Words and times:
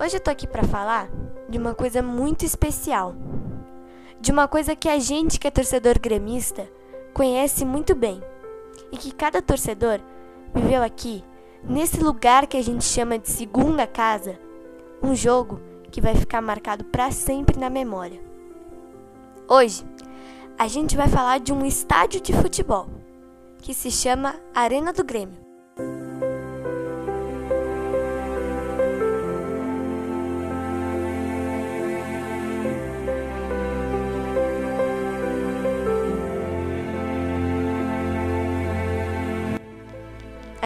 Hoje 0.00 0.16
eu 0.16 0.20
tô 0.20 0.30
aqui 0.30 0.46
para 0.46 0.62
falar 0.62 1.10
de 1.48 1.58
uma 1.58 1.74
coisa 1.74 2.00
muito 2.00 2.44
especial. 2.44 3.16
De 4.20 4.30
uma 4.30 4.46
coisa 4.46 4.76
que 4.76 4.88
a 4.88 4.96
gente 5.00 5.40
que 5.40 5.48
é 5.48 5.50
torcedor 5.50 5.98
gremista 5.98 6.68
conhece 7.12 7.64
muito 7.64 7.96
bem 7.96 8.22
e 8.92 8.96
que 8.96 9.10
cada 9.10 9.42
torcedor 9.42 9.98
viveu 10.54 10.84
aqui, 10.84 11.24
nesse 11.64 12.00
lugar 12.00 12.46
que 12.46 12.56
a 12.56 12.62
gente 12.62 12.84
chama 12.84 13.18
de 13.18 13.28
segunda 13.28 13.88
casa, 13.88 14.38
um 15.02 15.16
jogo 15.16 15.60
que 15.90 16.00
vai 16.00 16.14
ficar 16.14 16.40
marcado 16.40 16.84
para 16.84 17.10
sempre 17.10 17.58
na 17.58 17.68
memória. 17.68 18.20
Hoje, 19.48 19.84
a 20.56 20.68
gente 20.68 20.96
vai 20.96 21.08
falar 21.08 21.40
de 21.40 21.52
um 21.52 21.66
estádio 21.66 22.20
de 22.20 22.32
futebol 22.32 22.86
que 23.60 23.74
se 23.74 23.90
chama 23.90 24.36
Arena 24.54 24.92
do 24.92 25.02
Grêmio. 25.02 25.47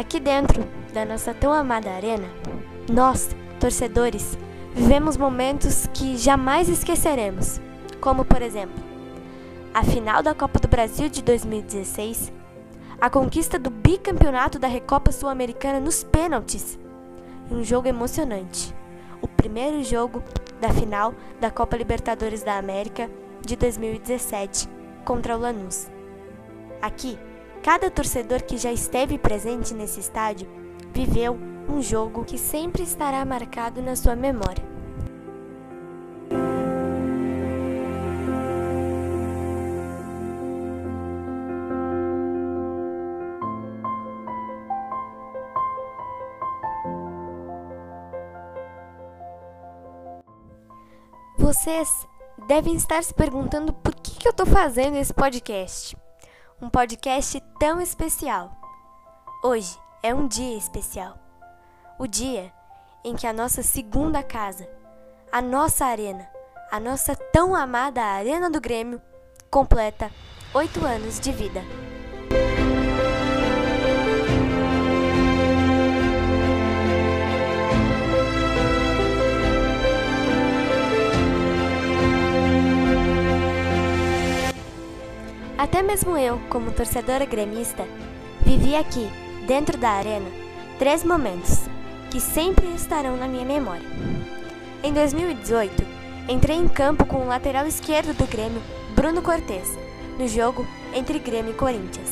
Aqui 0.02 0.18
dentro 0.18 0.64
da 0.92 1.04
nossa 1.04 1.32
tão 1.32 1.52
amada 1.52 1.88
arena, 1.88 2.28
nós, 2.90 3.36
torcedores, 3.60 4.36
vivemos 4.74 5.16
momentos 5.16 5.86
que 5.94 6.16
jamais 6.16 6.68
esqueceremos, 6.68 7.60
como 8.00 8.24
por 8.24 8.42
exemplo, 8.42 8.74
a 9.72 9.84
final 9.84 10.20
da 10.20 10.34
Copa 10.34 10.58
do 10.58 10.66
Brasil 10.66 11.08
de 11.08 11.22
2016, 11.22 12.32
a 13.00 13.08
conquista 13.08 13.60
do 13.60 13.70
bicampeonato 13.70 14.58
da 14.58 14.66
Recopa 14.66 15.12
Sul-Americana 15.12 15.78
nos 15.78 16.02
pênaltis, 16.02 16.76
um 17.48 17.62
jogo 17.62 17.86
emocionante, 17.86 18.74
o 19.22 19.28
primeiro 19.28 19.84
jogo 19.84 20.20
da 20.60 20.70
final 20.70 21.14
da 21.40 21.48
Copa 21.48 21.76
Libertadores 21.76 22.42
da 22.42 22.58
América 22.58 23.08
de 23.40 23.54
2017 23.54 24.68
contra 25.04 25.36
o 25.36 25.40
Lanús. 25.40 25.88
Aqui, 26.82 27.16
Cada 27.62 27.88
torcedor 27.88 28.42
que 28.42 28.58
já 28.58 28.72
esteve 28.72 29.16
presente 29.16 29.72
nesse 29.72 30.00
estádio 30.00 30.48
viveu 30.92 31.38
um 31.68 31.80
jogo 31.80 32.24
que 32.24 32.36
sempre 32.36 32.82
estará 32.82 33.24
marcado 33.24 33.80
na 33.80 33.94
sua 33.94 34.16
memória. 34.16 34.72
Vocês 51.38 51.88
devem 52.48 52.74
estar 52.74 53.04
se 53.04 53.14
perguntando 53.14 53.72
por 53.72 53.94
que, 53.94 54.18
que 54.18 54.26
eu 54.26 54.32
estou 54.32 54.46
fazendo 54.46 54.96
esse 54.96 55.14
podcast 55.14 56.01
um 56.62 56.70
podcast 56.70 57.42
tão 57.58 57.80
especial. 57.80 58.56
Hoje 59.42 59.76
é 60.00 60.14
um 60.14 60.28
dia 60.28 60.56
especial. 60.56 61.18
O 61.98 62.06
dia 62.06 62.52
em 63.04 63.16
que 63.16 63.26
a 63.26 63.32
nossa 63.32 63.64
segunda 63.64 64.22
casa, 64.22 64.70
a 65.32 65.42
nossa 65.42 65.84
arena, 65.84 66.30
a 66.70 66.78
nossa 66.78 67.16
tão 67.16 67.56
amada 67.56 68.00
Arena 68.00 68.48
do 68.48 68.60
Grêmio, 68.60 69.02
completa 69.50 70.08
oito 70.54 70.86
anos 70.86 71.18
de 71.18 71.32
vida. 71.32 71.62
Até 85.62 85.80
mesmo 85.80 86.18
eu, 86.18 86.40
como 86.50 86.72
torcedora 86.72 87.24
gremista, 87.24 87.86
vivi 88.44 88.74
aqui, 88.74 89.08
dentro 89.46 89.78
da 89.78 89.90
arena, 89.90 90.28
três 90.76 91.04
momentos 91.04 91.60
que 92.10 92.20
sempre 92.20 92.66
estarão 92.74 93.16
na 93.16 93.28
minha 93.28 93.44
memória. 93.44 93.86
Em 94.82 94.92
2018, 94.92 95.86
entrei 96.28 96.56
em 96.56 96.66
campo 96.66 97.06
com 97.06 97.18
o 97.18 97.28
lateral 97.28 97.64
esquerdo 97.64 98.12
do 98.12 98.26
Grêmio, 98.26 98.60
Bruno 98.96 99.22
Cortes, 99.22 99.78
no 100.18 100.26
jogo 100.26 100.66
entre 100.92 101.20
Grêmio 101.20 101.52
e 101.52 101.56
Corinthians. 101.56 102.10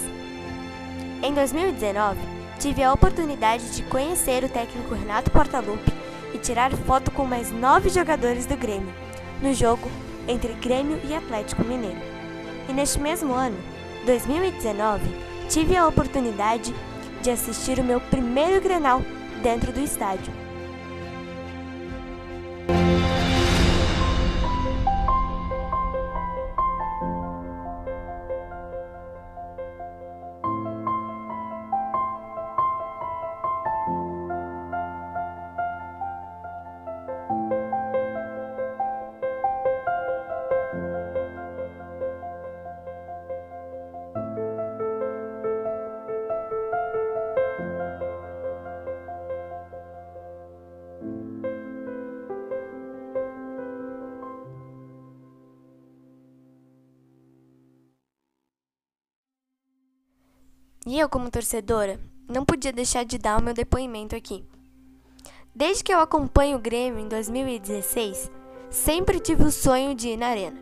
Em 1.20 1.34
2019, 1.34 2.20
tive 2.60 2.84
a 2.84 2.92
oportunidade 2.92 3.68
de 3.74 3.82
conhecer 3.82 4.44
o 4.44 4.48
técnico 4.48 4.94
Renato 4.94 5.32
Portaluppi 5.32 5.92
e 6.32 6.38
tirar 6.38 6.70
foto 6.70 7.10
com 7.10 7.24
mais 7.24 7.50
nove 7.50 7.88
jogadores 7.88 8.46
do 8.46 8.56
Grêmio, 8.56 8.94
no 9.42 9.52
jogo 9.52 9.90
entre 10.28 10.52
Grêmio 10.52 11.00
e 11.02 11.12
Atlético 11.12 11.64
Mineiro. 11.64 12.19
E 12.68 12.72
neste 12.72 13.00
mesmo 13.00 13.34
ano, 13.34 13.56
2019, 14.06 15.04
tive 15.48 15.76
a 15.76 15.86
oportunidade 15.86 16.74
de 17.22 17.30
assistir 17.30 17.78
o 17.78 17.84
meu 17.84 18.00
primeiro 18.00 18.60
Grenal 18.60 19.02
dentro 19.42 19.72
do 19.72 19.80
estádio. 19.80 20.32
E 60.86 60.98
eu, 60.98 61.10
como 61.10 61.30
torcedora, 61.30 62.00
não 62.26 62.42
podia 62.42 62.72
deixar 62.72 63.04
de 63.04 63.18
dar 63.18 63.38
o 63.38 63.42
meu 63.42 63.52
depoimento 63.52 64.16
aqui. 64.16 64.42
Desde 65.54 65.84
que 65.84 65.92
eu 65.92 66.00
acompanho 66.00 66.56
o 66.56 66.60
Grêmio 66.60 67.00
em 67.00 67.08
2016, 67.08 68.30
sempre 68.70 69.20
tive 69.20 69.44
o 69.44 69.52
sonho 69.52 69.94
de 69.94 70.08
ir 70.08 70.16
na 70.16 70.28
Arena. 70.28 70.58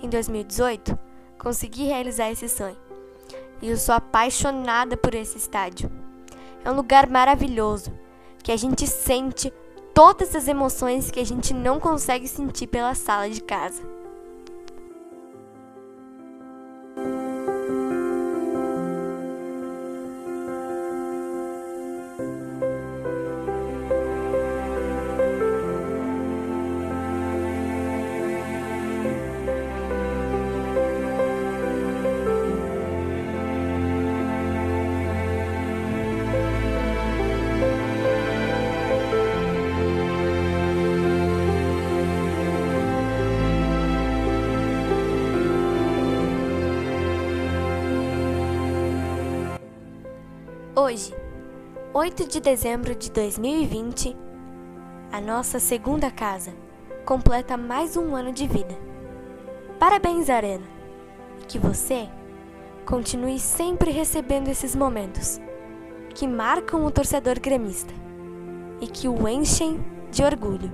Em 0.00 0.08
2018, 0.08 0.96
consegui 1.38 1.84
realizar 1.84 2.30
esse 2.30 2.48
sonho. 2.48 2.76
E 3.60 3.68
eu 3.68 3.76
sou 3.76 3.96
apaixonada 3.96 4.96
por 4.96 5.12
esse 5.12 5.38
estádio. 5.38 5.90
É 6.64 6.70
um 6.70 6.76
lugar 6.76 7.08
maravilhoso, 7.08 7.92
que 8.44 8.52
a 8.52 8.56
gente 8.56 8.86
sente 8.86 9.52
todas 9.92 10.36
as 10.36 10.46
emoções 10.46 11.10
que 11.10 11.18
a 11.18 11.26
gente 11.26 11.52
não 11.52 11.80
consegue 11.80 12.28
sentir 12.28 12.68
pela 12.68 12.94
sala 12.94 13.28
de 13.28 13.42
casa. 13.42 13.82
Hoje, 50.80 51.12
8 51.92 52.28
de 52.28 52.38
dezembro 52.38 52.94
de 52.94 53.10
2020, 53.10 54.16
a 55.10 55.20
nossa 55.20 55.58
segunda 55.58 56.08
casa 56.08 56.54
completa 57.04 57.56
mais 57.56 57.96
um 57.96 58.14
ano 58.14 58.30
de 58.30 58.46
vida. 58.46 58.78
Parabéns, 59.76 60.30
Arena! 60.30 60.64
Que 61.48 61.58
você 61.58 62.08
continue 62.86 63.40
sempre 63.40 63.90
recebendo 63.90 64.46
esses 64.46 64.76
momentos 64.76 65.40
que 66.14 66.28
marcam 66.28 66.84
o 66.84 66.92
torcedor 66.92 67.40
gremista 67.40 67.92
e 68.80 68.86
que 68.86 69.08
o 69.08 69.26
enchem 69.26 69.84
de 70.12 70.22
orgulho. 70.22 70.70